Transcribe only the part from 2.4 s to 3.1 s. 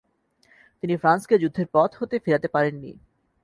পারেননি।